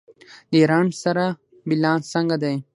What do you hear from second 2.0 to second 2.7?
څنګه دی؟